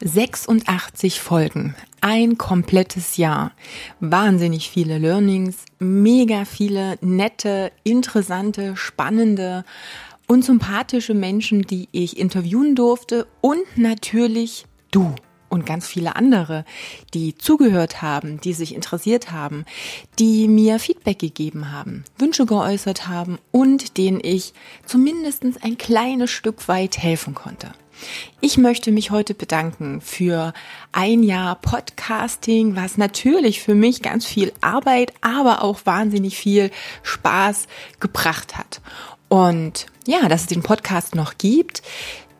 86 0.00 1.20
Folgen, 1.20 1.74
ein 2.00 2.38
komplettes 2.38 3.16
Jahr, 3.16 3.52
wahnsinnig 4.00 4.70
viele 4.70 4.98
Learnings, 4.98 5.64
mega 5.78 6.44
viele 6.44 6.96
nette, 7.00 7.72
interessante, 7.84 8.76
spannende 8.76 9.64
und 10.26 10.44
sympathische 10.44 11.14
Menschen, 11.14 11.62
die 11.62 11.88
ich 11.92 12.18
interviewen 12.18 12.74
durfte. 12.74 13.26
Und 13.40 13.64
natürlich 13.76 14.66
du 14.90 15.14
und 15.48 15.66
ganz 15.66 15.86
viele 15.86 16.16
andere, 16.16 16.64
die 17.12 17.34
zugehört 17.36 18.00
haben, 18.00 18.40
die 18.40 18.54
sich 18.54 18.74
interessiert 18.74 19.30
haben, 19.30 19.66
die 20.18 20.48
mir 20.48 20.78
Feedback 20.78 21.18
gegeben 21.18 21.70
haben, 21.70 22.04
Wünsche 22.16 22.46
geäußert 22.46 23.06
haben 23.06 23.38
und 23.50 23.98
denen 23.98 24.20
ich 24.22 24.54
zumindest 24.86 25.44
ein 25.62 25.76
kleines 25.76 26.30
Stück 26.30 26.68
weit 26.68 26.96
helfen 26.96 27.34
konnte. 27.34 27.72
Ich 28.40 28.58
möchte 28.58 28.92
mich 28.92 29.10
heute 29.10 29.34
bedanken 29.34 30.00
für 30.00 30.52
ein 30.92 31.22
Jahr 31.22 31.56
Podcasting, 31.56 32.76
was 32.76 32.98
natürlich 32.98 33.62
für 33.62 33.74
mich 33.74 34.02
ganz 34.02 34.26
viel 34.26 34.52
Arbeit, 34.60 35.12
aber 35.20 35.62
auch 35.62 35.80
wahnsinnig 35.84 36.36
viel 36.36 36.70
Spaß 37.02 37.66
gebracht 38.00 38.56
hat. 38.56 38.80
Und 39.28 39.86
ja, 40.06 40.28
dass 40.28 40.42
es 40.42 40.46
den 40.48 40.62
Podcast 40.62 41.14
noch 41.14 41.38
gibt, 41.38 41.82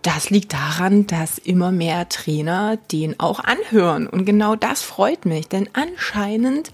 das 0.02 0.30
liegt 0.30 0.52
daran, 0.52 1.06
dass 1.06 1.38
immer 1.38 1.70
mehr 1.70 2.08
Trainer 2.08 2.76
den 2.90 3.20
auch 3.20 3.40
anhören. 3.40 4.08
Und 4.08 4.24
genau 4.24 4.56
das 4.56 4.82
freut 4.82 5.24
mich, 5.24 5.48
denn 5.48 5.68
anscheinend 5.72 6.72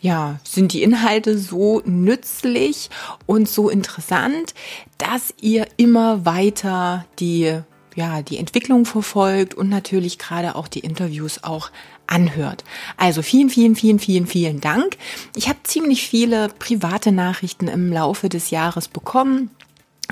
ja, 0.00 0.40
sind 0.42 0.72
die 0.72 0.82
Inhalte 0.82 1.38
so 1.38 1.80
nützlich 1.84 2.90
und 3.26 3.48
so 3.48 3.70
interessant, 3.70 4.52
dass 4.98 5.32
ihr 5.40 5.66
immer 5.76 6.26
weiter 6.26 7.06
die, 7.20 7.60
ja, 7.96 8.22
die 8.22 8.38
Entwicklung 8.38 8.84
verfolgt 8.84 9.54
und 9.54 9.68
natürlich 9.68 10.18
gerade 10.18 10.54
auch 10.56 10.68
die 10.68 10.80
Interviews 10.80 11.42
auch 11.42 11.70
anhört. 12.06 12.64
Also 12.96 13.22
vielen, 13.22 13.48
vielen, 13.48 13.76
vielen, 13.76 13.98
vielen, 13.98 14.26
vielen 14.26 14.60
Dank. 14.60 14.96
Ich 15.34 15.48
habe 15.48 15.58
ziemlich 15.64 16.06
viele 16.06 16.48
private 16.58 17.12
Nachrichten 17.12 17.68
im 17.68 17.92
Laufe 17.92 18.28
des 18.28 18.50
Jahres 18.50 18.88
bekommen 18.88 19.50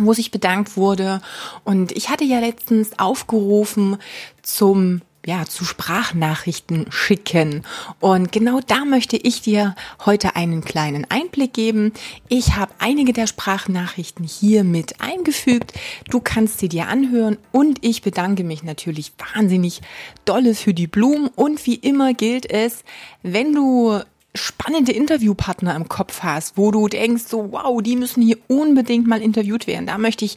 wo 0.03 0.15
sich 0.15 0.31
bedankt 0.31 0.77
wurde. 0.77 1.21
Und 1.65 1.93
ich 1.93 2.09
hatte 2.09 2.25
ja 2.25 2.39
letztens 2.39 2.99
aufgerufen 2.99 3.99
zum 4.43 5.03
ja, 5.27 5.45
zu 5.45 5.65
Sprachnachrichten 5.65 6.87
schicken. 6.91 7.63
Und 8.01 8.33
genau 8.33 8.61
da 8.67 8.85
möchte 8.85 9.17
ich 9.17 9.43
dir 9.43 9.75
heute 10.07 10.35
einen 10.35 10.65
kleinen 10.65 11.07
Einblick 11.11 11.53
geben. 11.53 11.93
Ich 12.29 12.57
habe 12.57 12.73
einige 12.79 13.13
der 13.13 13.27
Sprachnachrichten 13.27 14.25
hier 14.25 14.65
mit 14.65 15.01
eingefügt. 15.01 15.75
Du 16.09 16.21
kannst 16.21 16.59
sie 16.59 16.69
dir 16.69 16.89
anhören 16.89 17.37
und 17.53 17.85
ich 17.85 18.03
bedanke 18.03 18.45
mich 18.45 18.63
natürlich 18.63 19.13
wahnsinnig 19.35 19.83
dolle 20.25 20.55
für 20.55 20.73
die 20.73 20.87
Blumen. 20.87 21.29
Und 21.29 21.67
wie 21.67 21.75
immer 21.75 22.15
gilt 22.15 22.51
es, 22.51 22.83
wenn 23.23 23.53
du 23.53 24.01
spannende 24.35 24.93
Interviewpartner 24.93 25.75
im 25.75 25.89
Kopf 25.89 26.23
hast, 26.23 26.57
wo 26.57 26.71
du 26.71 26.87
denkst, 26.87 27.25
so 27.27 27.51
wow, 27.53 27.83
die 27.83 27.97
müssen 27.97 28.23
hier 28.23 28.37
unbedingt 28.47 29.09
mal 29.09 29.21
interviewt 29.21 29.67
werden. 29.67 29.87
Da 29.87 29.99
möchte 29.99 30.25
ich 30.25 30.37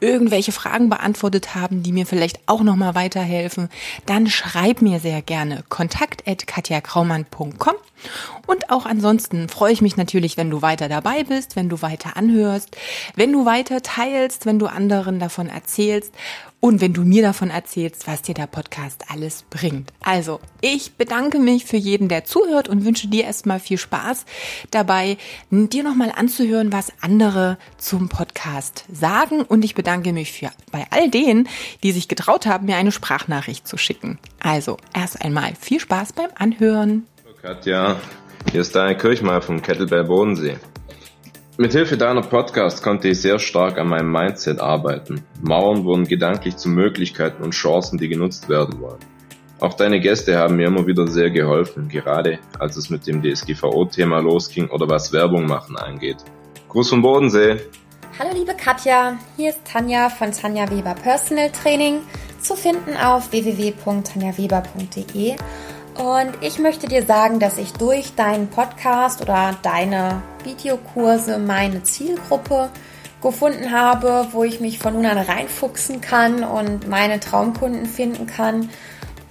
irgendwelche 0.00 0.52
Fragen 0.52 0.88
beantwortet 0.88 1.56
haben, 1.56 1.82
die 1.82 1.90
mir 1.92 2.06
vielleicht 2.06 2.38
auch 2.46 2.62
noch 2.62 2.76
mal 2.76 2.94
weiterhelfen. 2.94 3.68
Dann 4.06 4.28
schreib 4.28 4.80
mir 4.80 5.00
sehr 5.00 5.22
gerne 5.22 5.64
kontakt@katjakraumann.com 5.68 7.74
und 8.46 8.70
auch 8.70 8.86
ansonsten 8.86 9.48
freue 9.48 9.72
ich 9.72 9.82
mich 9.82 9.96
natürlich, 9.96 10.36
wenn 10.36 10.50
du 10.50 10.62
weiter 10.62 10.88
dabei 10.88 11.24
bist, 11.24 11.56
wenn 11.56 11.68
du 11.68 11.82
weiter 11.82 12.16
anhörst, 12.16 12.76
wenn 13.16 13.32
du 13.32 13.44
weiter 13.44 13.82
teilst, 13.82 14.46
wenn 14.46 14.60
du 14.60 14.66
anderen 14.66 15.18
davon 15.18 15.48
erzählst 15.48 16.14
und 16.62 16.80
wenn 16.80 16.92
du 16.92 17.02
mir 17.02 17.22
davon 17.22 17.50
erzählst, 17.50 18.06
was 18.06 18.22
dir 18.22 18.34
der 18.34 18.46
Podcast 18.46 19.06
alles 19.08 19.42
bringt. 19.50 19.92
Also, 20.00 20.38
ich 20.60 20.92
bedanke 20.94 21.40
mich 21.40 21.64
für 21.64 21.76
jeden, 21.76 22.06
der 22.06 22.24
zuhört 22.24 22.68
und 22.68 22.84
wünsche 22.84 23.08
dir 23.08 23.24
erstmal 23.24 23.58
viel 23.58 23.78
Spaß 23.78 24.24
dabei, 24.70 25.18
dir 25.50 25.82
nochmal 25.82 26.12
anzuhören, 26.14 26.72
was 26.72 26.92
andere 27.00 27.58
zum 27.78 28.08
Podcast 28.08 28.84
sagen. 28.92 29.42
Und 29.42 29.64
ich 29.64 29.74
bedanke 29.74 30.12
mich 30.12 30.30
für, 30.30 30.52
bei 30.70 30.86
all 30.90 31.10
denen, 31.10 31.48
die 31.82 31.90
sich 31.90 32.06
getraut 32.06 32.46
haben, 32.46 32.66
mir 32.66 32.76
eine 32.76 32.92
Sprachnachricht 32.92 33.66
zu 33.66 33.76
schicken. 33.76 34.20
Also, 34.38 34.76
erst 34.94 35.20
einmal 35.20 35.54
viel 35.60 35.80
Spaß 35.80 36.12
beim 36.12 36.30
Anhören. 36.36 37.08
Katja, 37.42 37.96
hier 38.52 38.60
ist 38.60 38.72
Daniel 38.72 38.98
Kirchmeier 38.98 39.42
vom 39.42 39.62
Kettlebell 39.62 40.04
Bodensee. 40.04 40.58
Mithilfe 41.58 41.98
deiner 41.98 42.22
Podcast 42.22 42.82
konnte 42.82 43.08
ich 43.08 43.20
sehr 43.20 43.38
stark 43.38 43.78
an 43.78 43.88
meinem 43.88 44.10
Mindset 44.10 44.58
arbeiten. 44.58 45.22
Mauern 45.42 45.84
wurden 45.84 46.04
gedanklich 46.04 46.56
zu 46.56 46.70
Möglichkeiten 46.70 47.42
und 47.42 47.50
Chancen, 47.50 47.98
die 47.98 48.08
genutzt 48.08 48.48
werden 48.48 48.80
wollen. 48.80 49.00
Auch 49.60 49.74
deine 49.74 50.00
Gäste 50.00 50.38
haben 50.38 50.56
mir 50.56 50.68
immer 50.68 50.86
wieder 50.86 51.06
sehr 51.06 51.30
geholfen, 51.30 51.90
gerade 51.90 52.38
als 52.58 52.78
es 52.78 52.88
mit 52.88 53.06
dem 53.06 53.22
DSGVO-Thema 53.22 54.20
losging 54.20 54.70
oder 54.70 54.88
was 54.88 55.12
Werbung 55.12 55.44
machen 55.44 55.76
angeht. 55.76 56.24
Gruß 56.70 56.88
vom 56.88 57.02
Bodensee. 57.02 57.58
Hallo 58.18 58.30
liebe 58.34 58.54
Katja, 58.54 59.18
hier 59.36 59.50
ist 59.50 59.60
Tanja 59.70 60.08
von 60.08 60.32
Tanja 60.32 60.70
Weber 60.70 60.94
Personal 60.94 61.50
Training, 61.50 62.00
zu 62.40 62.56
finden 62.56 62.96
auf 62.96 63.30
www.tanjaweber.de 63.30 65.36
und 65.96 66.32
ich 66.40 66.58
möchte 66.58 66.88
dir 66.88 67.04
sagen, 67.04 67.38
dass 67.38 67.58
ich 67.58 67.72
durch 67.72 68.14
deinen 68.14 68.48
Podcast 68.48 69.20
oder 69.20 69.56
deine 69.62 70.22
Videokurse 70.44 71.38
meine 71.38 71.82
Zielgruppe 71.82 72.70
gefunden 73.22 73.70
habe, 73.70 74.26
wo 74.32 74.44
ich 74.44 74.60
mich 74.60 74.78
von 74.78 74.94
nun 74.94 75.06
an 75.06 75.18
reinfuchsen 75.18 76.00
kann 76.00 76.44
und 76.44 76.88
meine 76.88 77.20
Traumkunden 77.20 77.86
finden 77.86 78.26
kann. 78.26 78.68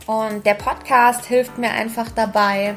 Und 0.05 0.45
der 0.45 0.55
Podcast 0.55 1.25
hilft 1.25 1.57
mir 1.57 1.71
einfach 1.71 2.09
dabei, 2.09 2.75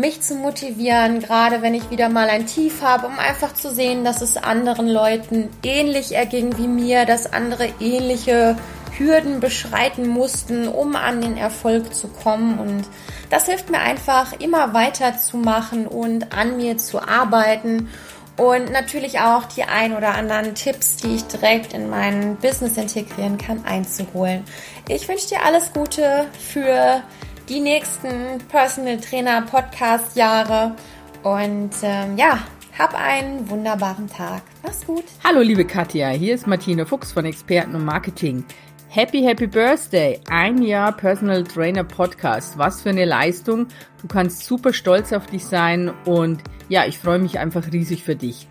mich 0.00 0.22
zu 0.22 0.34
motivieren, 0.34 1.20
gerade 1.20 1.62
wenn 1.62 1.74
ich 1.74 1.90
wieder 1.90 2.08
mal 2.08 2.28
ein 2.28 2.46
Tief 2.46 2.82
habe, 2.82 3.06
um 3.06 3.18
einfach 3.18 3.54
zu 3.54 3.72
sehen, 3.72 4.04
dass 4.04 4.22
es 4.22 4.36
anderen 4.36 4.88
Leuten 4.88 5.48
ähnlich 5.62 6.14
erging 6.14 6.56
wie 6.58 6.66
mir, 6.66 7.04
dass 7.04 7.32
andere 7.32 7.68
ähnliche 7.80 8.56
Hürden 8.96 9.40
beschreiten 9.40 10.08
mussten, 10.08 10.68
um 10.68 10.96
an 10.96 11.20
den 11.20 11.36
Erfolg 11.36 11.94
zu 11.94 12.08
kommen. 12.08 12.58
Und 12.58 12.84
das 13.30 13.46
hilft 13.46 13.70
mir 13.70 13.80
einfach, 13.80 14.32
immer 14.32 14.74
weiterzumachen 14.74 15.86
und 15.86 16.32
an 16.32 16.56
mir 16.56 16.78
zu 16.78 17.00
arbeiten. 17.00 17.88
Und 18.36 18.72
natürlich 18.72 19.20
auch 19.20 19.44
die 19.44 19.64
ein 19.64 19.94
oder 19.94 20.14
anderen 20.14 20.54
Tipps, 20.54 20.96
die 20.96 21.16
ich 21.16 21.24
direkt 21.24 21.74
in 21.74 21.90
mein 21.90 22.36
Business 22.36 22.76
integrieren 22.76 23.36
kann, 23.36 23.64
einzuholen. 23.64 24.44
Ich 24.88 25.06
wünsche 25.08 25.28
dir 25.28 25.44
alles 25.44 25.72
Gute 25.74 26.26
für 26.52 27.02
die 27.50 27.60
nächsten 27.60 28.38
Personal 28.48 28.98
Trainer 28.98 29.42
Podcast 29.42 30.16
Jahre 30.16 30.76
und 31.24 31.70
ähm, 31.82 32.16
ja, 32.16 32.38
hab 32.78 32.94
einen 32.94 33.50
wunderbaren 33.50 34.08
Tag. 34.08 34.42
Mach's 34.62 34.86
gut. 34.86 35.02
Hallo 35.24 35.40
liebe 35.40 35.64
Katja, 35.64 36.10
hier 36.10 36.36
ist 36.36 36.46
Martina 36.46 36.84
Fuchs 36.84 37.10
von 37.10 37.24
Experten 37.24 37.74
und 37.74 37.84
Marketing. 37.84 38.44
Happy, 38.88 39.22
happy 39.22 39.48
Birthday! 39.48 40.20
Ein 40.30 40.62
Jahr 40.62 40.92
Personal 40.96 41.42
Trainer 41.42 41.82
Podcast. 41.82 42.56
Was 42.56 42.82
für 42.82 42.90
eine 42.90 43.04
Leistung. 43.04 43.66
Du 44.00 44.06
kannst 44.06 44.44
super 44.44 44.72
stolz 44.72 45.12
auf 45.12 45.26
dich 45.26 45.44
sein 45.44 45.92
und 46.06 46.42
ja, 46.68 46.86
ich 46.86 46.98
freue 46.98 47.18
mich 47.18 47.40
einfach 47.40 47.72
riesig 47.72 48.04
für 48.04 48.14
dich. 48.14 48.46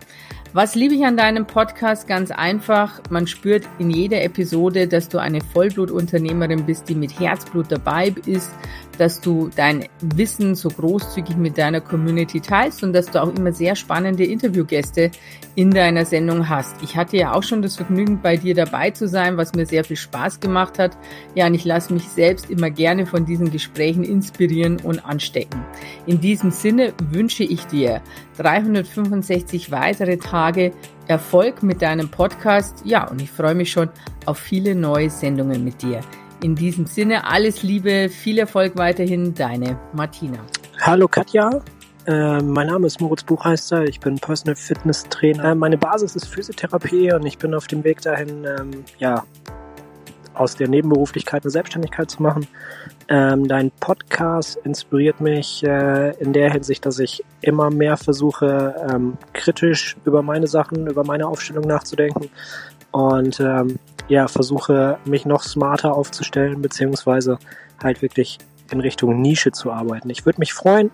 Was 0.52 0.74
liebe 0.74 0.96
ich 0.96 1.04
an 1.04 1.16
deinem 1.16 1.46
Podcast? 1.46 2.08
Ganz 2.08 2.32
einfach. 2.32 3.00
Man 3.08 3.28
spürt 3.28 3.68
in 3.78 3.88
jeder 3.88 4.24
Episode, 4.24 4.88
dass 4.88 5.08
du 5.08 5.18
eine 5.18 5.40
Vollblutunternehmerin 5.40 6.66
bist, 6.66 6.88
die 6.88 6.96
mit 6.96 7.20
Herzblut 7.20 7.66
dabei 7.70 8.12
ist, 8.26 8.50
dass 8.98 9.20
du 9.20 9.48
dein 9.54 9.86
Wissen 10.00 10.56
so 10.56 10.68
großzügig 10.68 11.36
mit 11.36 11.56
deiner 11.56 11.80
Community 11.80 12.40
teilst 12.40 12.82
und 12.82 12.92
dass 12.92 13.06
du 13.06 13.22
auch 13.22 13.32
immer 13.32 13.52
sehr 13.52 13.76
spannende 13.76 14.24
Interviewgäste 14.24 15.12
in 15.54 15.70
deiner 15.70 16.04
Sendung 16.04 16.48
hast. 16.48 16.82
Ich 16.82 16.96
hatte 16.96 17.16
ja 17.16 17.32
auch 17.32 17.44
schon 17.44 17.62
das 17.62 17.76
Vergnügen, 17.76 18.20
bei 18.20 18.36
dir 18.36 18.56
dabei 18.56 18.90
zu 18.90 19.06
sein, 19.06 19.36
was 19.36 19.54
mir 19.54 19.66
sehr 19.66 19.84
viel 19.84 19.96
Spaß 19.96 20.40
gemacht 20.40 20.80
hat. 20.80 20.98
Ja, 21.36 21.46
und 21.46 21.54
ich 21.54 21.64
lasse 21.64 21.94
mich 21.94 22.08
selbst 22.08 22.50
immer 22.50 22.70
gerne 22.70 23.06
von 23.06 23.24
diesen 23.24 23.52
Gesprächen 23.52 24.02
inspirieren 24.02 24.78
und 24.82 25.04
anstecken. 25.04 25.64
In 26.06 26.20
diesem 26.20 26.50
Sinne 26.50 26.92
wünsche 27.10 27.44
ich 27.44 27.64
dir 27.66 28.02
365 28.36 29.70
weitere 29.70 30.16
Tage 30.16 30.39
Erfolg 31.06 31.62
mit 31.62 31.82
deinem 31.82 32.08
Podcast. 32.08 32.82
Ja, 32.84 33.08
und 33.08 33.20
ich 33.20 33.30
freue 33.30 33.54
mich 33.54 33.70
schon 33.70 33.90
auf 34.26 34.38
viele 34.38 34.74
neue 34.74 35.10
Sendungen 35.10 35.62
mit 35.64 35.82
dir. 35.82 36.00
In 36.42 36.54
diesem 36.54 36.86
Sinne, 36.86 37.26
alles 37.26 37.62
Liebe, 37.62 38.08
viel 38.08 38.38
Erfolg 38.38 38.76
weiterhin, 38.76 39.34
deine 39.34 39.78
Martina. 39.92 40.38
Hallo 40.80 41.08
Katja, 41.08 41.60
äh, 42.06 42.40
mein 42.40 42.68
Name 42.68 42.86
ist 42.86 43.00
Moritz 43.00 43.22
Buchheister, 43.22 43.84
ich 43.84 44.00
bin 44.00 44.18
Personal 44.18 44.56
Fitness 44.56 45.04
Trainer. 45.10 45.50
Äh, 45.50 45.54
meine 45.54 45.76
Basis 45.76 46.16
ist 46.16 46.26
Physiotherapie 46.26 47.12
und 47.12 47.26
ich 47.26 47.36
bin 47.36 47.52
auf 47.52 47.66
dem 47.66 47.84
Weg 47.84 48.00
dahin, 48.00 48.46
ähm, 48.46 48.84
ja, 48.98 49.24
aus 50.40 50.56
der 50.56 50.68
Nebenberuflichkeit 50.68 51.44
eine 51.44 51.50
Selbstständigkeit 51.50 52.10
zu 52.10 52.22
machen. 52.22 52.46
Ähm, 53.08 53.46
dein 53.46 53.70
Podcast 53.72 54.56
inspiriert 54.64 55.20
mich 55.20 55.62
äh, 55.62 56.12
in 56.18 56.32
der 56.32 56.50
Hinsicht, 56.50 56.86
dass 56.86 56.98
ich 56.98 57.22
immer 57.42 57.70
mehr 57.70 57.98
versuche, 57.98 58.74
ähm, 58.90 59.18
kritisch 59.34 59.96
über 60.06 60.22
meine 60.22 60.46
Sachen, 60.46 60.86
über 60.86 61.04
meine 61.04 61.26
Aufstellung 61.26 61.66
nachzudenken. 61.66 62.30
Und 62.90 63.38
ähm, 63.38 63.78
ja, 64.08 64.28
versuche 64.28 64.98
mich 65.04 65.26
noch 65.26 65.42
smarter 65.42 65.94
aufzustellen, 65.94 66.62
beziehungsweise 66.62 67.38
halt 67.82 68.00
wirklich 68.00 68.38
in 68.70 68.80
Richtung 68.80 69.20
Nische 69.20 69.52
zu 69.52 69.70
arbeiten. 69.70 70.08
Ich 70.08 70.24
würde 70.24 70.38
mich 70.38 70.54
freuen, 70.54 70.90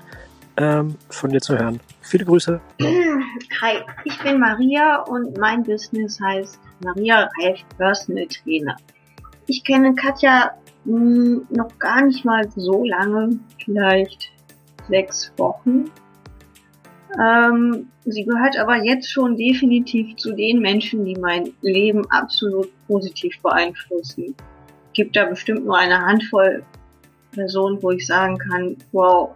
ähm, 0.57 0.97
von 1.09 1.31
dir 1.31 1.41
zu 1.41 1.57
hören. 1.57 1.79
Viele 2.01 2.25
Grüße. 2.25 2.61
Hi, 2.81 3.77
ich 4.05 4.19
bin 4.23 4.41
Maria 4.41 5.03
und 5.03 5.39
mein 5.39 5.63
Business 5.63 6.19
heißt 6.21 6.59
Maria 6.83 7.29
Reif 7.41 7.61
Personal 7.79 8.27
Trainer. 8.27 8.77
Ich 9.47 9.65
kenne 9.65 9.95
Katja 9.95 10.53
mh, 10.85 10.95
hm, 10.95 11.47
noch 11.51 11.79
gar 11.79 12.05
nicht 12.05 12.25
mal 12.25 12.49
so 12.55 12.85
lange, 12.85 13.39
vielleicht 13.65 14.31
sechs 14.89 15.33
Wochen. 15.37 15.91
Ähm, 17.19 17.89
sie 18.05 18.25
gehört 18.25 18.59
aber 18.59 18.83
jetzt 18.85 19.11
schon 19.11 19.37
definitiv 19.37 20.17
zu 20.17 20.33
den 20.33 20.61
Menschen, 20.61 21.05
die 21.05 21.17
mein 21.17 21.53
Leben 21.63 22.09
absolut 22.11 22.69
positiv 22.87 23.41
beeinflussen. 23.43 24.35
Gibt 24.93 25.17
da 25.17 25.27
bestimmt 25.27 25.65
nur 25.65 25.79
eine 25.79 25.99
Handvoll 25.99 26.65
Personen, 27.33 27.83
wo 27.83 27.91
ich 27.91 28.07
sagen 28.07 28.39
kann, 28.39 28.77
wow, 28.93 29.31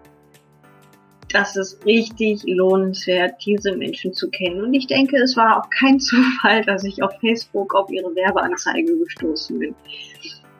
das 1.32 1.56
ist 1.56 1.84
richtig 1.84 2.42
lohnenswert, 2.46 3.34
diese 3.44 3.76
Menschen 3.76 4.12
zu 4.12 4.30
kennen. 4.30 4.62
Und 4.62 4.74
ich 4.74 4.86
denke, 4.86 5.16
es 5.16 5.36
war 5.36 5.58
auch 5.58 5.70
kein 5.70 6.00
Zufall, 6.00 6.64
dass 6.64 6.84
ich 6.84 7.02
auf 7.02 7.12
Facebook 7.20 7.74
auf 7.74 7.90
ihre 7.90 8.14
Werbeanzeige 8.14 8.98
gestoßen 8.98 9.58
bin. 9.58 9.74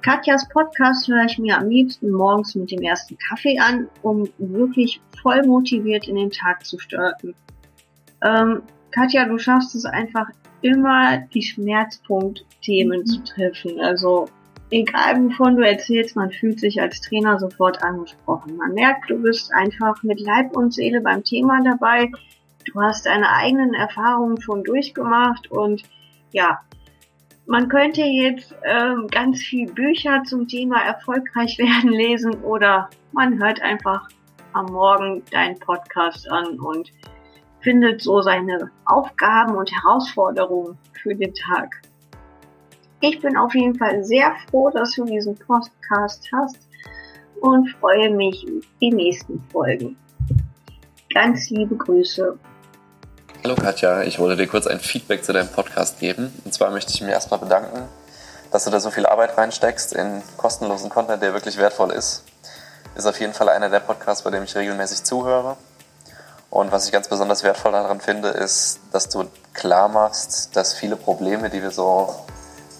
Katjas 0.02 0.48
Podcast 0.48 1.08
höre 1.08 1.26
ich 1.26 1.38
mir 1.38 1.58
am 1.58 1.68
liebsten 1.68 2.10
morgens 2.10 2.54
mit 2.54 2.70
dem 2.70 2.80
ersten 2.80 3.18
Kaffee 3.18 3.58
an, 3.58 3.88
um 4.02 4.28
wirklich 4.38 5.00
voll 5.22 5.42
motiviert 5.42 6.08
in 6.08 6.16
den 6.16 6.30
Tag 6.30 6.64
zu 6.64 6.78
starten. 6.78 7.34
Ähm, 8.24 8.62
Katja, 8.92 9.26
du 9.26 9.38
schaffst 9.38 9.74
es 9.74 9.84
einfach 9.84 10.28
immer, 10.62 11.18
die 11.34 11.42
Schmerzpunktthemen 11.42 13.00
mhm. 13.00 13.06
zu 13.06 13.24
treffen. 13.24 13.78
Also 13.80 14.26
egal 14.70 15.22
wovon 15.22 15.56
du 15.56 15.66
erzählst, 15.66 16.16
man 16.16 16.30
fühlt 16.30 16.60
sich 16.60 16.80
als 16.80 17.00
Trainer 17.00 17.38
sofort 17.38 17.82
angesprochen. 17.82 18.56
Man 18.56 18.74
merkt, 18.74 19.10
du 19.10 19.20
bist 19.20 19.52
einfach 19.52 20.02
mit 20.02 20.20
Leib 20.20 20.56
und 20.56 20.72
Seele 20.72 21.00
beim 21.00 21.24
Thema 21.24 21.60
dabei. 21.62 22.10
Du 22.64 22.80
hast 22.80 23.06
deine 23.06 23.28
eigenen 23.30 23.74
Erfahrungen 23.74 24.40
schon 24.40 24.64
durchgemacht 24.64 25.50
und 25.50 25.82
ja, 26.32 26.60
man 27.46 27.68
könnte 27.68 28.02
jetzt 28.02 28.54
ähm, 28.64 29.08
ganz 29.10 29.42
viel 29.42 29.72
Bücher 29.72 30.22
zum 30.24 30.46
Thema 30.46 30.80
erfolgreich 30.82 31.58
werden 31.58 31.90
lesen 31.90 32.34
oder 32.42 32.88
man 33.12 33.42
hört 33.42 33.60
einfach 33.60 34.08
am 34.52 34.66
Morgen 34.66 35.22
deinen 35.30 35.58
Podcast 35.58 36.30
an 36.30 36.60
und 36.60 36.92
findet 37.60 38.02
so 38.02 38.20
seine 38.20 38.70
Aufgaben 38.84 39.56
und 39.56 39.70
Herausforderungen 39.72 40.78
für 41.02 41.14
den 41.14 41.34
Tag. 41.34 41.82
Ich 43.02 43.18
bin 43.20 43.36
auf 43.36 43.54
jeden 43.54 43.78
Fall 43.78 44.04
sehr 44.04 44.30
froh, 44.50 44.68
dass 44.68 44.94
du 44.94 45.06
diesen 45.06 45.34
Podcast 45.34 46.22
hast 46.32 46.58
und 47.40 47.68
freue 47.80 48.10
mich 48.10 48.46
die 48.80 48.90
nächsten 48.90 49.42
Folgen. 49.50 49.96
Ganz 51.14 51.48
liebe 51.48 51.76
Grüße 51.76 52.38
Hallo 53.42 53.54
Katja, 53.54 54.02
ich 54.02 54.18
wollte 54.18 54.36
dir 54.36 54.46
kurz 54.46 54.66
ein 54.66 54.80
Feedback 54.80 55.24
zu 55.24 55.32
deinem 55.32 55.48
Podcast 55.48 55.98
geben. 55.98 56.30
Und 56.44 56.52
zwar 56.52 56.70
möchte 56.70 56.92
ich 56.92 57.00
mir 57.00 57.12
erstmal 57.12 57.40
bedanken, 57.40 57.88
dass 58.52 58.64
du 58.64 58.70
da 58.70 58.78
so 58.80 58.90
viel 58.90 59.06
Arbeit 59.06 59.38
reinsteckst 59.38 59.94
in 59.94 60.22
kostenlosen 60.36 60.90
Content, 60.90 61.22
der 61.22 61.32
wirklich 61.32 61.56
wertvoll 61.56 61.92
ist. 61.92 62.24
Ist 62.96 63.06
auf 63.06 63.18
jeden 63.18 63.32
Fall 63.32 63.48
einer 63.48 63.70
der 63.70 63.80
Podcasts, 63.80 64.24
bei 64.24 64.30
dem 64.30 64.42
ich 64.42 64.54
regelmäßig 64.54 65.04
zuhöre. 65.04 65.56
Und 66.50 66.70
was 66.70 66.84
ich 66.84 66.92
ganz 66.92 67.08
besonders 67.08 67.42
wertvoll 67.42 67.72
daran 67.72 68.02
finde, 68.02 68.28
ist, 68.28 68.80
dass 68.92 69.08
du 69.08 69.24
klar 69.54 69.88
machst, 69.88 70.54
dass 70.54 70.74
viele 70.74 70.96
Probleme, 70.96 71.48
die 71.48 71.62
wir 71.62 71.70
so 71.70 72.14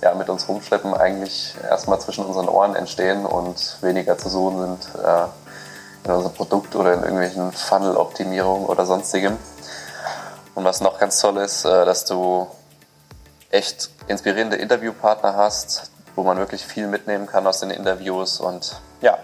ja, 0.03 0.15
mit 0.15 0.29
uns 0.29 0.49
rumschleppen, 0.49 0.95
eigentlich 0.95 1.55
erstmal 1.63 2.01
zwischen 2.01 2.25
unseren 2.25 2.49
Ohren 2.49 2.75
entstehen 2.75 3.27
und 3.27 3.77
weniger 3.83 4.17
zu 4.17 4.29
suchen 4.29 4.61
sind 4.61 5.05
äh, 5.05 5.27
in 6.05 6.11
unserem 6.13 6.35
Produkt 6.35 6.75
oder 6.75 6.95
in 6.95 7.03
irgendwelchen 7.03 7.53
Funnel-Optimierungen 7.53 8.67
oder 8.67 8.87
sonstigem. 8.87 9.37
Und 10.55 10.65
was 10.65 10.81
noch 10.81 10.99
ganz 10.99 11.21
toll 11.21 11.37
ist, 11.39 11.65
äh, 11.65 11.85
dass 11.85 12.05
du 12.05 12.49
echt 13.51 13.91
inspirierende 14.07 14.57
Interviewpartner 14.57 15.37
hast, 15.37 15.91
wo 16.17 16.23
man 16.23 16.39
wirklich 16.39 16.65
viel 16.65 16.87
mitnehmen 16.87 17.27
kann 17.27 17.47
aus 17.47 17.61
den 17.61 17.71
Interviews. 17.71 18.41
Und 18.41 18.81
ja, 19.01 19.19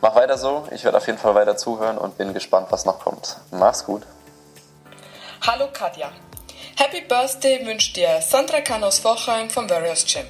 mach 0.00 0.14
weiter 0.14 0.38
so. 0.38 0.66
Ich 0.70 0.84
werde 0.84 0.96
auf 0.96 1.06
jeden 1.06 1.18
Fall 1.18 1.34
weiter 1.34 1.56
zuhören 1.56 1.98
und 1.98 2.16
bin 2.16 2.32
gespannt, 2.32 2.68
was 2.70 2.84
noch 2.84 3.00
kommt. 3.00 3.36
Mach's 3.50 3.84
gut. 3.84 4.02
Hallo 5.46 5.68
Katja. 5.72 6.10
Happy 6.78 7.00
Birthday 7.00 7.64
wünscht 7.64 7.96
dir 7.96 8.20
Sandra 8.20 8.60
Kahn 8.60 8.84
aus 8.84 8.98
vom 8.98 9.70
Warriors 9.70 10.04
Gym. 10.04 10.26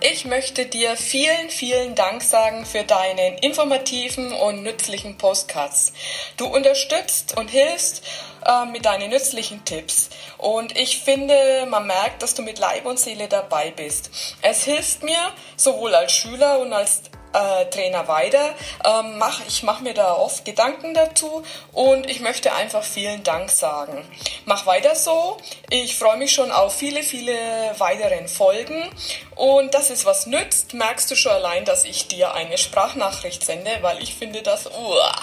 Ich 0.00 0.24
möchte 0.24 0.64
dir 0.64 0.96
vielen, 0.96 1.50
vielen 1.50 1.96
Dank 1.96 2.22
sagen 2.22 2.64
für 2.64 2.84
deinen 2.84 3.36
informativen 3.38 4.32
und 4.32 4.62
nützlichen 4.62 5.18
Postcards. 5.18 5.92
Du 6.36 6.46
unterstützt 6.46 7.36
und 7.36 7.48
hilfst 7.48 8.04
äh, 8.46 8.64
mit 8.66 8.84
deinen 8.84 9.10
nützlichen 9.10 9.64
Tipps. 9.64 10.10
Und 10.36 10.78
ich 10.78 11.00
finde, 11.00 11.66
man 11.68 11.88
merkt, 11.88 12.22
dass 12.22 12.34
du 12.34 12.42
mit 12.42 12.60
Leib 12.60 12.86
und 12.86 13.00
Seele 13.00 13.26
dabei 13.26 13.72
bist. 13.72 14.10
Es 14.40 14.62
hilft 14.62 15.02
mir, 15.02 15.18
sowohl 15.56 15.96
als 15.96 16.12
Schüler 16.12 16.60
und 16.60 16.72
als 16.72 17.02
äh, 17.32 17.66
Trainer 17.66 18.08
weiter. 18.08 18.54
Ähm, 18.84 19.18
mach, 19.18 19.40
ich 19.46 19.62
mache 19.62 19.82
mir 19.82 19.94
da 19.94 20.14
oft 20.14 20.44
Gedanken 20.44 20.94
dazu 20.94 21.42
und 21.72 22.08
ich 22.08 22.20
möchte 22.20 22.52
einfach 22.52 22.82
vielen 22.82 23.22
Dank 23.24 23.50
sagen. 23.50 24.04
Mach 24.46 24.66
weiter 24.66 24.94
so. 24.94 25.36
Ich 25.70 25.96
freue 25.96 26.16
mich 26.16 26.32
schon 26.32 26.50
auf 26.50 26.74
viele, 26.74 27.02
viele 27.02 27.34
weiteren 27.78 28.28
Folgen 28.28 28.90
und 29.36 29.74
dass 29.74 29.90
es 29.90 30.04
was 30.04 30.26
nützt, 30.26 30.74
merkst 30.74 31.10
du 31.10 31.14
schon 31.14 31.32
allein, 31.32 31.64
dass 31.64 31.84
ich 31.84 32.08
dir 32.08 32.34
eine 32.34 32.58
Sprachnachricht 32.58 33.44
sende, 33.44 33.70
weil 33.82 34.02
ich 34.02 34.14
finde 34.14 34.42
das. 34.42 34.66
Uah. 34.66 35.22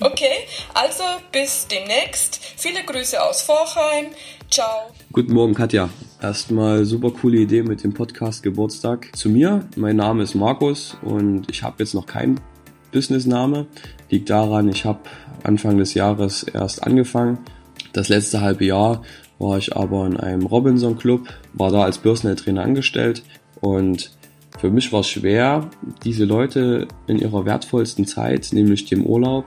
Okay, 0.00 0.46
also 0.74 1.04
bis 1.32 1.66
demnächst. 1.68 2.40
Viele 2.56 2.84
Grüße 2.84 3.22
aus 3.22 3.42
Vorheim. 3.42 4.06
Ciao. 4.50 4.90
Guten 5.12 5.32
Morgen, 5.32 5.54
Katja. 5.54 5.90
Erstmal 6.22 6.84
super 6.84 7.12
coole 7.12 7.38
Idee 7.38 7.62
mit 7.62 7.82
dem 7.82 7.94
Podcast 7.94 8.42
Geburtstag 8.42 9.16
zu 9.16 9.30
mir. 9.30 9.64
Mein 9.76 9.96
Name 9.96 10.22
ist 10.22 10.34
Markus 10.34 10.98
und 11.00 11.50
ich 11.50 11.62
habe 11.62 11.76
jetzt 11.78 11.94
noch 11.94 12.04
keinen 12.04 12.38
Businessname. 12.92 13.66
Liegt 14.10 14.28
daran, 14.28 14.68
ich 14.68 14.84
habe 14.84 15.00
Anfang 15.44 15.78
des 15.78 15.94
Jahres 15.94 16.42
erst 16.42 16.84
angefangen. 16.86 17.38
Das 17.94 18.10
letzte 18.10 18.42
halbe 18.42 18.66
Jahr 18.66 19.02
war 19.38 19.56
ich 19.56 19.74
aber 19.74 20.06
in 20.06 20.18
einem 20.18 20.44
Robinson 20.44 20.98
Club, 20.98 21.26
war 21.54 21.70
da 21.70 21.84
als 21.84 21.96
Personal 21.96 22.36
Trainer 22.36 22.64
angestellt 22.64 23.22
und 23.62 24.10
für 24.58 24.70
mich 24.70 24.92
war 24.92 25.00
es 25.00 25.08
schwer, 25.08 25.70
diese 26.04 26.26
Leute 26.26 26.86
in 27.06 27.18
ihrer 27.18 27.46
wertvollsten 27.46 28.04
Zeit, 28.04 28.50
nämlich 28.52 28.84
dem 28.84 29.06
Urlaub, 29.06 29.46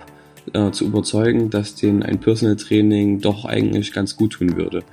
äh, 0.53 0.71
zu 0.71 0.85
überzeugen, 0.85 1.51
dass 1.51 1.75
denen 1.75 2.01
ein 2.01 2.19
Personal 2.19 2.55
Training 2.55 3.21
doch 3.21 3.45
eigentlich 3.45 3.93
ganz 3.93 4.17
gut 4.17 4.33
tun 4.33 4.57
würde. 4.57 4.83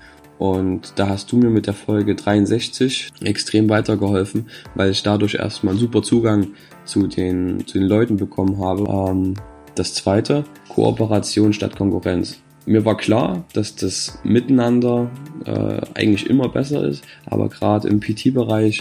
Und 0.41 0.95
da 0.97 1.11
hast 1.11 1.31
du 1.31 1.37
mir 1.37 1.51
mit 1.51 1.67
der 1.67 1.75
Folge 1.75 2.15
63 2.15 3.11
extrem 3.21 3.69
weitergeholfen, 3.69 4.47
weil 4.75 4.91
ich 4.91 5.03
dadurch 5.03 5.35
erstmal 5.35 5.73
einen 5.73 5.81
super 5.81 6.03
Zugang 6.03 6.53
zu 6.87 7.09
den, 7.09 7.67
zu 7.67 7.79
den 7.79 7.87
Leuten 7.87 8.17
bekommen 8.17 8.59
habe. 8.59 8.85
Ähm, 8.91 9.35
das 9.75 9.93
zweite, 9.93 10.45
Kooperation 10.71 11.53
statt 11.53 11.77
Konkurrenz. 11.77 12.39
Mir 12.65 12.87
war 12.87 12.97
klar, 12.97 13.45
dass 13.53 13.77
das 13.77 14.19
Miteinander 14.25 15.11
äh, 15.45 15.83
eigentlich 15.93 16.31
immer 16.31 16.49
besser 16.49 16.85
ist, 16.85 17.05
aber 17.27 17.51
gerade 17.51 17.89
im 17.89 18.01
PT-Bereich 18.01 18.81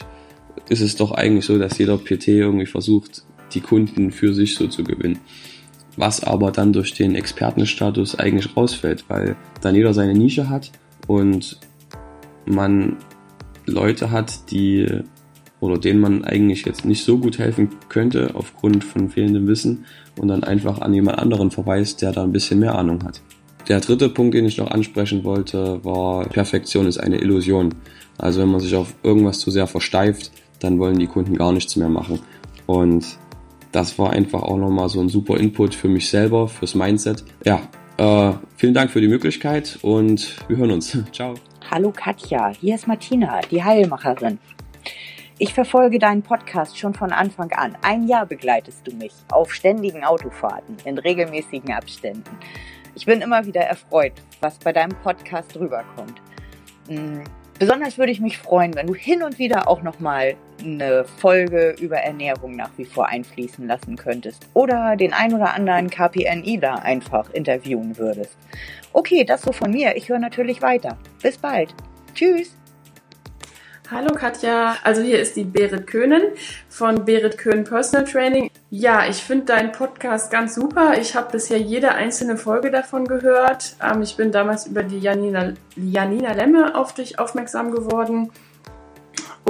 ist 0.70 0.82
es 0.82 0.96
doch 0.96 1.12
eigentlich 1.12 1.44
so, 1.44 1.58
dass 1.58 1.78
jeder 1.78 1.98
PT 1.98 2.30
irgendwie 2.30 2.68
versucht, 2.68 3.24
die 3.54 3.62
Kunden 3.62 4.12
für 4.12 4.34
sich 4.34 4.56
so 4.56 4.68
zu 4.68 4.86
gewinnen 4.86 5.20
was 5.98 6.24
aber 6.24 6.52
dann 6.52 6.72
durch 6.72 6.94
den 6.94 7.14
Expertenstatus 7.14 8.18
eigentlich 8.18 8.56
rausfällt, 8.56 9.04
weil 9.10 9.36
dann 9.60 9.76
jeder 9.76 9.94
seine 9.94 10.14
Nische 10.14 10.48
hat 10.48 10.72
und 11.10 11.58
man 12.46 12.98
Leute 13.66 14.12
hat, 14.12 14.52
die 14.52 14.86
oder 15.60 15.80
denen 15.80 16.00
man 16.00 16.24
eigentlich 16.24 16.66
jetzt 16.66 16.86
nicht 16.86 17.04
so 17.04 17.18
gut 17.18 17.40
helfen 17.40 17.70
könnte 17.90 18.32
aufgrund 18.36 18.84
von 18.84 19.10
fehlendem 19.10 19.48
Wissen 19.48 19.86
und 20.20 20.28
dann 20.28 20.44
einfach 20.44 20.80
an 20.82 20.94
jemand 20.94 21.18
anderen 21.18 21.50
verweist, 21.50 22.04
der 22.04 22.12
da 22.12 22.24
ein 22.24 22.32
bisschen 22.32 22.60
mehr 22.60 22.76
Ahnung 22.76 23.04
hat. 23.04 23.22
Der 23.68 23.80
dritte 23.80 24.08
Punkt, 24.10 24.36
den 24.36 24.46
ich 24.46 24.60
noch 24.60 24.70
ansprechen 24.70 25.24
wollte, 25.24 25.84
war 25.84 26.30
Perfektion 26.30 26.86
ist 26.86 27.00
eine 27.00 27.18
Illusion. 27.18 27.74
Also 28.20 28.42
wenn 28.42 28.50
man 28.50 28.60
sich 28.60 28.76
auf 28.76 28.94
irgendwas 29.02 29.40
zu 29.40 29.50
sehr 29.50 29.68
versteift, 29.68 30.32
dann 30.60 30.78
wollen 30.78 31.00
die 31.00 31.08
Kunden 31.08 31.36
gar 31.36 31.52
nichts 31.52 31.76
mehr 31.76 31.90
machen. 31.90 32.20
Und 32.68 33.18
das 33.72 33.98
war 33.98 34.12
einfach 34.12 34.44
auch 34.44 34.58
nochmal 34.58 34.90
so 34.90 35.00
ein 35.00 35.10
super 35.10 35.38
Input 35.38 35.74
für 35.74 35.90
mich 35.90 36.08
selber, 36.08 36.48
fürs 36.48 36.76
Mindset. 36.76 37.24
Ja, 37.44 37.62
äh, 38.00 38.34
vielen 38.56 38.74
Dank 38.74 38.92
für 38.92 39.02
die 39.02 39.08
Möglichkeit 39.08 39.78
und 39.82 40.38
wir 40.48 40.58
hören 40.58 40.72
uns. 40.72 40.98
Ciao. 41.12 41.36
Hallo 41.70 41.92
Katja, 41.92 42.50
hier 42.50 42.76
ist 42.76 42.88
Martina, 42.88 43.42
die 43.52 43.64
Heilmacherin. 43.64 44.40
Ich 45.38 45.54
verfolge 45.54 46.00
deinen 46.00 46.22
Podcast 46.22 46.78
schon 46.78 46.94
von 46.94 47.12
Anfang 47.12 47.52
an. 47.52 47.78
Ein 47.82 48.08
Jahr 48.08 48.26
begleitest 48.26 48.88
du 48.88 48.96
mich 48.96 49.14
auf 49.32 49.54
ständigen 49.54 50.04
Autofahrten 50.04 50.78
in 50.86 50.98
regelmäßigen 50.98 51.72
Abständen. 51.74 52.38
Ich 52.96 53.06
bin 53.06 53.22
immer 53.22 53.46
wieder 53.46 53.62
erfreut, 53.62 54.14
was 54.42 54.58
bei 54.60 54.74
deinem 54.74 54.98
Podcast 55.04 55.56
rüberkommt. 55.58 56.22
Hm, 56.88 57.24
besonders 57.58 57.98
würde 57.98 58.12
ich 58.12 58.20
mich 58.20 58.38
freuen, 58.38 58.76
wenn 58.76 58.88
du 58.88 58.96
hin 58.96 59.24
und 59.24 59.40
wieder 59.40 59.68
auch 59.68 59.82
nochmal 59.82 60.36
eine 60.62 61.06
Folge 61.06 61.76
über 61.80 61.98
Ernährung 61.98 62.56
nach 62.56 62.72
wie 62.78 62.86
vor 62.86 63.08
einfließen 63.08 63.68
lassen 63.68 63.96
könntest 63.96 64.48
oder 64.54 64.96
den 64.96 65.14
ein 65.14 65.34
oder 65.34 65.54
anderen 65.54 65.90
KPNI 65.90 66.60
da 66.60 66.76
einfach 66.76 67.30
interviewen 67.32 67.98
würdest. 67.98 68.38
Okay, 68.94 69.24
das 69.24 69.42
so 69.42 69.52
von 69.52 69.72
mir. 69.72 69.96
Ich 69.96 70.10
höre 70.10 70.20
natürlich 70.20 70.62
weiter. 70.62 70.98
Bis 71.22 71.38
bald. 71.38 71.74
Tschüss. 72.14 72.56
Hallo 73.92 74.14
Katja, 74.14 74.78
also 74.84 75.02
hier 75.02 75.20
ist 75.20 75.36
die 75.36 75.46
Berit 75.46 75.88
Köhnen 75.88 76.22
von 76.70 77.06
Berit 77.06 77.40
Köhnen 77.40 77.64
Personal 77.64 78.06
Training. 78.06 78.52
Ja, 78.70 79.08
ich 79.10 79.16
finde 79.16 79.46
deinen 79.46 79.72
Podcast 79.72 80.30
ganz 80.30 80.54
super. 80.54 81.00
Ich 81.02 81.16
habe 81.16 81.32
bisher 81.32 81.58
jede 81.58 81.94
einzelne 81.94 82.38
Folge 82.38 82.70
davon 82.70 83.06
gehört. 83.06 83.76
Ähm, 83.84 84.04
ich 84.04 84.16
bin 84.16 84.32
damals 84.32 84.68
über 84.68 84.84
die 84.84 85.00
Janina, 85.00 85.54
Janina 85.76 86.34
Lemme 86.34 86.76
auf 86.76 86.94
dich 86.94 87.18
aufmerksam 87.18 87.72
geworden. 87.72 88.30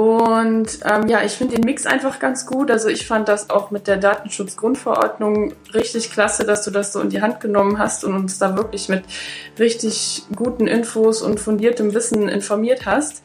Und 0.00 0.78
ähm, 0.86 1.08
ja, 1.08 1.22
ich 1.24 1.32
finde 1.32 1.56
den 1.56 1.64
Mix 1.66 1.84
einfach 1.84 2.20
ganz 2.20 2.46
gut. 2.46 2.70
Also 2.70 2.88
ich 2.88 3.06
fand 3.06 3.28
das 3.28 3.50
auch 3.50 3.70
mit 3.70 3.86
der 3.86 3.98
Datenschutzgrundverordnung 3.98 5.52
richtig 5.74 6.10
klasse, 6.10 6.46
dass 6.46 6.64
du 6.64 6.70
das 6.70 6.94
so 6.94 7.02
in 7.02 7.10
die 7.10 7.20
Hand 7.20 7.40
genommen 7.40 7.78
hast 7.78 8.02
und 8.04 8.14
uns 8.14 8.38
da 8.38 8.56
wirklich 8.56 8.88
mit 8.88 9.04
richtig 9.58 10.22
guten 10.34 10.66
Infos 10.66 11.20
und 11.20 11.38
fundiertem 11.38 11.92
Wissen 11.92 12.30
informiert 12.30 12.86
hast. 12.86 13.22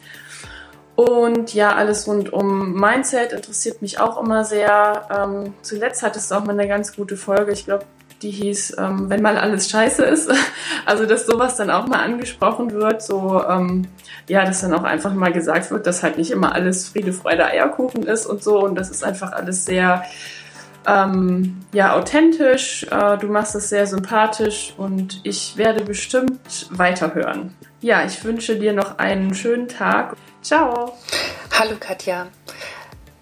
Und 0.97 1.53
ja, 1.53 1.73
alles 1.73 2.09
rund 2.09 2.33
um 2.33 2.73
Mindset 2.73 3.31
interessiert 3.31 3.81
mich 3.81 4.01
auch 4.01 4.21
immer 4.21 4.43
sehr. 4.43 5.07
Ähm, 5.09 5.53
zuletzt 5.61 6.03
hattest 6.03 6.29
du 6.29 6.35
auch 6.35 6.43
mal 6.43 6.59
eine 6.59 6.67
ganz 6.67 6.93
gute 6.93 7.15
Folge. 7.15 7.53
Ich 7.53 7.63
glaube, 7.63 7.85
die 8.21 8.31
hieß, 8.31 8.77
ähm, 8.77 9.09
wenn 9.09 9.21
mal 9.21 9.37
alles 9.37 9.69
scheiße 9.69 10.03
ist. 10.03 10.31
Also, 10.87 11.07
dass 11.07 11.25
sowas 11.25 11.55
dann 11.55 11.71
auch 11.71 11.87
mal 11.87 12.03
angesprochen 12.03 12.71
wird. 12.71 13.01
So, 13.01 13.43
ähm, 13.49 13.87
ja, 14.29 14.45
dass 14.45 14.61
dann 14.61 14.73
auch 14.73 14.83
einfach 14.83 15.13
mal 15.15 15.33
gesagt 15.33 15.71
wird, 15.71 15.87
dass 15.87 16.03
halt 16.03 16.17
nicht 16.17 16.29
immer 16.29 16.53
alles 16.53 16.89
Friede, 16.89 17.11
Freude, 17.11 17.45
Eierkuchen 17.45 18.03
ist 18.03 18.27
und 18.27 18.43
so. 18.43 18.63
Und 18.63 18.75
das 18.75 18.91
ist 18.91 19.03
einfach 19.03 19.31
alles 19.31 19.65
sehr, 19.65 20.03
ähm, 20.85 21.61
ja, 21.73 21.95
authentisch. 21.95 22.85
Äh, 22.91 23.17
du 23.17 23.27
machst 23.27 23.55
es 23.55 23.69
sehr 23.69 23.87
sympathisch 23.87 24.75
und 24.77 25.21
ich 25.23 25.57
werde 25.57 25.83
bestimmt 25.83 26.67
weiterhören. 26.69 27.55
Ja, 27.81 28.05
ich 28.05 28.23
wünsche 28.23 28.57
dir 28.57 28.73
noch 28.73 28.99
einen 28.99 29.33
schönen 29.33 29.67
Tag. 29.67 30.15
Ciao. 30.41 30.93
Hallo 31.57 31.75
Katja. 31.79 32.27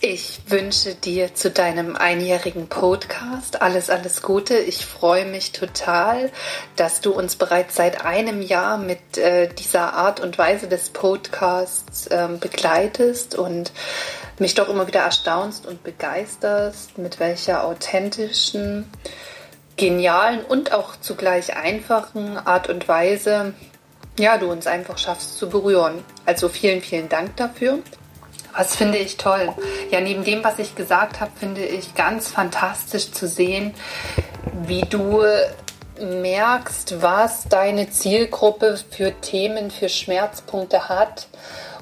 Ich 0.06 0.42
wünsche 0.48 0.96
dir 0.96 1.34
zu 1.34 1.50
deinem 1.50 1.96
einjährigen 1.96 2.68
Podcast 2.68 3.62
alles, 3.62 3.90
alles 3.90 4.22
Gute. 4.22 4.58
Ich 4.58 4.86
freue 4.86 5.26
mich 5.26 5.54
total, 5.54 6.30
dass 6.76 7.00
du 7.00 7.14
uns 7.14 7.38
bereits 7.38 7.76
seit 7.76 8.04
einem 8.04 8.42
Jahr 8.42 8.78
mit 8.78 9.18
äh, 9.18 9.48
dieser 9.48 9.94
Art 9.94 10.20
und 10.20 10.38
Weise 10.38 10.68
des 10.68 10.90
Podcasts 10.90 12.08
äh, 12.08 12.28
begleitest 12.38 13.36
und 13.36 13.72
mich 14.40 14.56
doch 14.56 14.68
immer 14.68 14.88
wieder 14.88 15.00
erstaunst 15.00 15.66
und 15.66 15.84
begeisterst, 15.84 16.98
mit 16.98 17.22
welcher 17.22 17.64
authentischen, 17.64 18.92
genialen 19.78 20.44
und 20.44 20.74
auch 20.74 20.98
zugleich 21.00 21.56
einfachen 21.56 22.38
Art 22.38 22.68
und 22.68 22.90
Weise 22.90 23.54
ja, 24.20 24.38
du 24.38 24.52
uns 24.52 24.68
einfach 24.68 24.98
schaffst 24.98 25.38
zu 25.38 25.50
berühren. 25.50 26.04
Also 26.26 26.50
vielen, 26.50 26.82
vielen 26.82 27.10
Dank 27.10 27.36
dafür. 27.38 27.80
Was 28.56 28.76
finde 28.76 29.00
ich 29.00 29.18
toll? 29.18 29.50
Ja, 29.92 30.00
neben 30.00 30.24
dem, 30.24 30.44
was 30.44 30.60
ich 30.60 30.76
gesagt 30.76 31.20
habe, 31.20 31.32
finde 31.40 31.66
ich 31.66 31.96
ganz 31.96 32.30
fantastisch 32.30 33.12
zu 33.12 33.28
sehen, 33.28 33.74
wie 34.66 34.82
du 34.82 35.24
merkst, 36.00 37.02
was 37.02 37.48
deine 37.48 37.90
Zielgruppe 37.90 38.80
für 38.92 39.14
Themen, 39.22 39.72
für 39.72 39.90
Schmerzpunkte 39.90 40.90
hat 40.90 41.28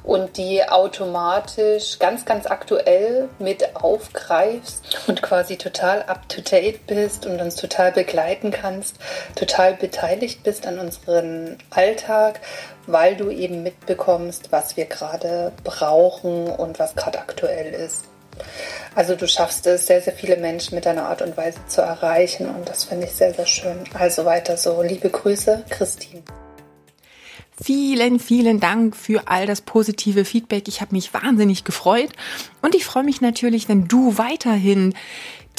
und 0.04 0.38
die 0.38 0.68
automatisch 0.68 2.00
ganz, 2.00 2.26
ganz 2.26 2.48
aktuell 2.48 3.30
mit 3.40 3.76
aufgreifst 3.76 5.00
und 5.08 5.22
quasi 5.22 5.58
total 5.58 6.04
up-to-date 6.04 6.88
bist 6.88 7.26
und 7.26 7.40
uns 7.40 7.56
total 7.56 7.92
begleiten 7.92 8.52
kannst, 8.52 8.98
total 9.36 9.76
beteiligt 9.76 10.44
bist 10.44 10.66
an 10.66 10.80
unserem 10.80 11.58
Alltag, 11.70 12.40
weil 12.88 13.16
du 13.16 13.30
eben 13.30 13.64
mitbekommst, 13.64 14.52
was 14.52 14.76
wir 14.76 14.86
gerade 14.86 15.52
brauchen 15.64 16.48
und 16.48 16.80
was 16.80 16.96
gerade 16.96 17.20
aktuell 17.20 17.74
ist. 17.74 18.06
Also 18.96 19.16
du 19.16 19.28
schaffst 19.28 19.68
es, 19.68 19.88
sehr, 19.88 20.02
sehr 20.02 20.14
viele 20.14 20.38
Menschen 20.38 20.76
mit 20.76 20.86
deiner 20.86 21.06
Art 21.06 21.22
und 21.22 21.38
Weise 21.38 21.60
zu 21.68 21.82
erreichen 21.82 22.50
und 22.50 22.68
das 22.68 22.86
finde 22.86 23.06
ich 23.06 23.14
sehr, 23.14 23.34
sehr 23.34 23.46
schön. 23.46 23.84
Also 23.94 24.26
weiter 24.26 24.58
so. 24.58 24.82
Liebe 24.82 25.10
Grüße, 25.10 25.64
Christine. 25.70 26.24
Vielen, 27.64 28.20
vielen 28.20 28.60
Dank 28.60 28.96
für 28.96 29.28
all 29.28 29.46
das 29.46 29.62
positive 29.62 30.26
Feedback. 30.26 30.68
Ich 30.68 30.82
habe 30.82 30.96
mich 30.96 31.14
wahnsinnig 31.14 31.64
gefreut 31.64 32.10
und 32.64 32.74
ich 32.74 32.86
freue 32.86 33.04
mich 33.04 33.22
natürlich, 33.22 33.70
wenn 33.70 33.88
du 33.88 34.18
weiterhin 34.18 34.96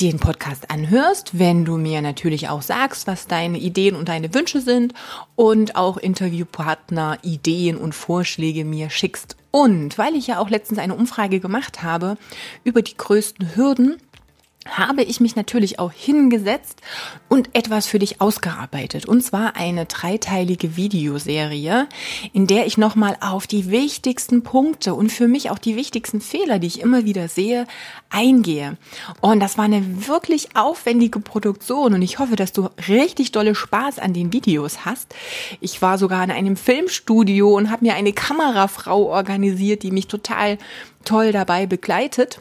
den 0.01 0.19
Podcast 0.19 0.69
anhörst, 0.69 1.39
wenn 1.39 1.65
du 1.65 1.77
mir 1.77 2.03
natürlich 2.03 2.49
auch 2.49 2.63
sagst, 2.63 3.07
was 3.07 3.29
deine 3.29 3.59
Ideen 3.59 3.95
und 3.95 4.09
deine 4.09 4.35
Wünsche 4.35 4.61
sind 4.61 4.95
und 5.37 5.77
auch 5.77 5.97
Interviewpartner, 5.97 7.19
Ideen 7.23 7.77
und 7.77 7.95
Vorschläge 7.95 8.65
mir 8.65 8.91
schickst. 8.91 9.37
Und 9.53 9.97
weil 9.97 10.17
ich 10.17 10.27
ja 10.27 10.41
auch 10.41 10.51
letztens 10.51 10.81
eine 10.81 10.97
Umfrage 10.97 11.39
gemacht 11.39 11.85
habe 11.85 12.17
über 12.65 12.83
die 12.83 12.97
größten 12.97 13.55
Hürden, 13.55 13.99
habe 14.67 15.03
ich 15.03 15.21
mich 15.21 15.35
natürlich 15.35 15.79
auch 15.79 15.93
hingesetzt 15.93 16.81
und 17.29 17.51
etwas 17.53 17.87
für 17.87 17.99
dich 17.99 18.21
ausgearbeitet. 18.21 19.07
Und 19.07 19.23
zwar 19.23 19.57
eine 19.57 19.87
dreiteilige 19.87 20.77
Videoserie, 20.77 21.89
in 22.33 22.47
der 22.47 22.67
ich 22.67 22.79
nochmal 22.79 23.17
auf 23.21 23.47
die 23.47 23.71
wichtigsten 23.71 24.43
Punkte 24.43 24.95
und 24.95 25.11
für 25.11 25.29
mich 25.29 25.51
auch 25.51 25.59
die 25.59 25.77
wichtigsten 25.77 26.21
Fehler, 26.21 26.59
die 26.59 26.69
ich 26.69 26.81
immer 26.81 27.05
wieder 27.05 27.29
sehe, 27.29 27.67
eingehe. 28.11 28.77
Und 29.21 29.41
das 29.41 29.59
war 29.59 29.65
eine 29.65 30.07
wirklich 30.07 30.55
aufwendige 30.55 31.21
Produktion 31.21 31.95
und 31.95 32.03
ich 32.03 32.19
hoffe, 32.19 32.37
dass 32.37 32.53
du 32.53 32.69
richtig 32.89 33.33
dolle 33.33 33.55
Spaß 33.55 33.99
an 33.99 34.13
den 34.13 34.33
Videos 34.33 34.85
hast. 34.85 35.15
Ich 35.61 35.83
war 35.83 35.99
sogar 35.99 36.23
in 36.23 36.31
einem 36.31 36.57
Filmstudio 36.57 37.57
und 37.57 37.71
habe 37.71 37.85
mir 37.85 37.95
eine 37.95 38.13
Kamerafrau 38.13 39.07
organisiert, 39.07 39.83
die 39.83 39.91
mich 39.91 40.07
total 40.07 40.59
toll 41.05 41.33
dabei 41.33 41.67
begleitet. 41.67 42.41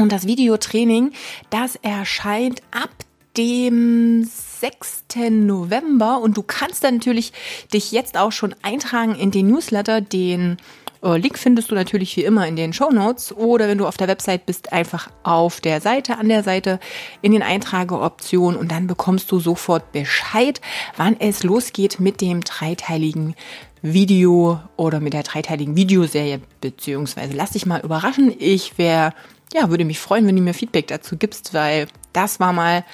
Und 0.00 0.12
das 0.12 0.26
Videotraining, 0.26 1.12
das 1.50 1.76
erscheint 1.76 2.62
ab 2.70 2.88
dem 3.36 4.24
6. 4.24 5.04
November 5.30 6.20
und 6.20 6.36
du 6.36 6.42
kannst 6.42 6.82
dann 6.84 6.94
natürlich 6.94 7.32
dich 7.72 7.92
jetzt 7.92 8.16
auch 8.16 8.32
schon 8.32 8.54
eintragen 8.62 9.14
in 9.14 9.30
den 9.30 9.48
Newsletter, 9.48 10.00
den 10.00 10.56
äh, 11.02 11.16
Link 11.16 11.38
findest 11.38 11.70
du 11.70 11.74
natürlich 11.74 12.16
wie 12.16 12.24
immer 12.24 12.46
in 12.46 12.56
den 12.56 12.72
Show 12.72 12.90
Notes 12.90 13.32
oder 13.36 13.68
wenn 13.68 13.78
du 13.78 13.86
auf 13.86 13.98
der 13.98 14.08
Website 14.08 14.46
bist, 14.46 14.72
einfach 14.72 15.10
auf 15.22 15.60
der 15.60 15.80
Seite, 15.82 16.16
an 16.18 16.28
der 16.28 16.42
Seite 16.42 16.80
in 17.22 17.32
den 17.32 17.42
Eintrageoptionen 17.42 18.58
und 18.58 18.72
dann 18.72 18.86
bekommst 18.86 19.30
du 19.30 19.38
sofort 19.38 19.92
Bescheid, 19.92 20.60
wann 20.96 21.16
es 21.20 21.42
losgeht 21.42 22.00
mit 22.00 22.20
dem 22.20 22.42
dreiteiligen 22.42 23.34
Video 23.82 24.60
oder 24.76 25.00
mit 25.00 25.12
der 25.12 25.22
dreiteiligen 25.22 25.76
Videoserie, 25.76 26.40
beziehungsweise 26.60 27.34
lass 27.34 27.52
dich 27.52 27.64
mal 27.64 27.80
überraschen. 27.80 28.34
Ich 28.38 28.76
wäre 28.76 29.14
ja, 29.52 29.70
würde 29.70 29.84
mich 29.84 29.98
freuen, 29.98 30.26
wenn 30.26 30.36
du 30.36 30.42
mir 30.42 30.54
Feedback 30.54 30.86
dazu 30.86 31.16
gibst, 31.16 31.54
weil 31.54 31.88
das 32.12 32.40
war 32.40 32.52
mal 32.52 32.84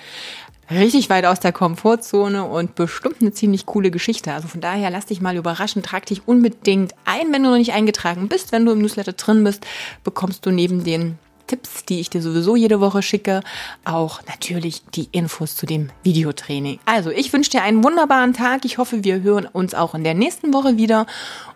richtig 0.70 1.10
weit 1.10 1.24
aus 1.26 1.40
der 1.40 1.52
Komfortzone 1.52 2.44
und 2.44 2.74
bestimmt 2.74 3.20
eine 3.20 3.32
ziemlich 3.32 3.66
coole 3.66 3.90
Geschichte. 3.90 4.32
Also 4.32 4.48
von 4.48 4.60
daher 4.60 4.90
lass 4.90 5.06
dich 5.06 5.20
mal 5.20 5.36
überraschen, 5.36 5.82
trag 5.82 6.06
dich 6.06 6.26
unbedingt 6.26 6.94
ein, 7.04 7.32
wenn 7.32 7.42
du 7.42 7.50
noch 7.50 7.58
nicht 7.58 7.72
eingetragen 7.72 8.28
bist. 8.28 8.52
Wenn 8.52 8.66
du 8.66 8.72
im 8.72 8.80
Newsletter 8.80 9.12
drin 9.12 9.44
bist, 9.44 9.66
bekommst 10.02 10.44
du 10.44 10.50
neben 10.50 10.84
den 10.84 11.18
Tipps, 11.46 11.84
die 11.84 12.00
ich 12.00 12.10
dir 12.10 12.20
sowieso 12.20 12.56
jede 12.56 12.80
Woche 12.80 13.02
schicke, 13.02 13.40
auch 13.84 14.20
natürlich 14.26 14.84
die 14.86 15.08
Infos 15.12 15.54
zu 15.54 15.64
dem 15.64 15.90
Videotraining. 16.02 16.80
Also 16.86 17.10
ich 17.10 17.32
wünsche 17.32 17.50
dir 17.50 17.62
einen 17.62 17.84
wunderbaren 17.84 18.32
Tag. 18.32 18.64
Ich 18.64 18.78
hoffe, 18.78 19.04
wir 19.04 19.22
hören 19.22 19.46
uns 19.46 19.74
auch 19.74 19.94
in 19.94 20.02
der 20.02 20.14
nächsten 20.14 20.52
Woche 20.52 20.76
wieder. 20.76 21.06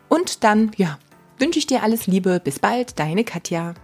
Und 0.09 0.45
dann, 0.45 0.71
ja, 0.77 0.99
wünsche 1.39 1.59
ich 1.59 1.67
dir 1.67 1.83
alles 1.83 2.07
Liebe. 2.07 2.41
Bis 2.43 2.61
bald, 2.61 3.01
deine 3.01 3.25
Katja. 3.25 3.75